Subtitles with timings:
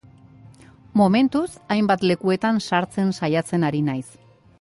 [1.01, 4.05] Momentuz, hainbat lekuetan sartzen saiatzen ari naiz.